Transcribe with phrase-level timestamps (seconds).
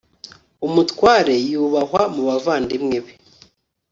[0.67, 3.13] umutware yubahwa mu bavandimwe be